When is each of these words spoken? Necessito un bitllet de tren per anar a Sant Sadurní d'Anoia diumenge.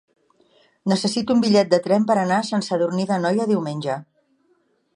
Necessito 0.93 1.35
un 1.35 1.43
bitllet 1.43 1.69
de 1.75 1.79
tren 1.87 2.07
per 2.11 2.15
anar 2.21 2.39
a 2.39 2.47
Sant 2.49 2.65
Sadurní 2.69 3.05
d'Anoia 3.11 3.47
diumenge. 3.53 3.99